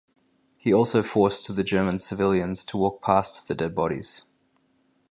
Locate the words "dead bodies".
3.53-4.25